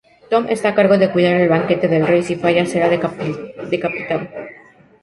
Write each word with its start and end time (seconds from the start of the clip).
Tom 0.31 0.43
está 0.55 0.67
a 0.69 0.75
cargo 0.79 0.95
de 0.99 1.11
cuidar 1.13 1.35
el 1.39 1.47
banquete 1.55 1.87
del 1.87 2.07
rey, 2.11 2.21
si 2.27 2.35
falla 2.43 2.63
será 2.65 2.87
decapitado. 3.71 4.25